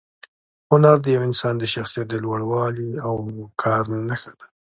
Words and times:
هنر 0.71 0.95
د 1.01 1.05
یو 1.15 1.21
انسان 1.29 1.53
د 1.59 1.63
شخصیت 1.73 2.07
د 2.09 2.15
لوړوالي 2.23 2.89
او 3.05 3.13
وقار 3.39 3.83
نښه 4.09 4.31
ده. 4.39 4.45